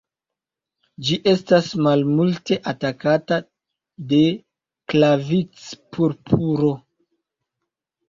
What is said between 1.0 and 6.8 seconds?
Ĝi estas malmulte atakata de "Claviceps purpurea".